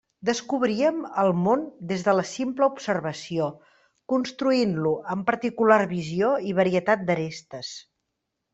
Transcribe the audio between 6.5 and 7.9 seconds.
i varietat d'arestes.